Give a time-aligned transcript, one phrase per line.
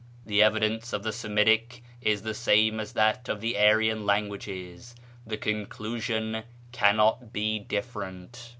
[0.25, 4.95] The evidence of the Semitic is the same as that of the Aryan languages:
[5.27, 8.49] the conclusion cannot be different....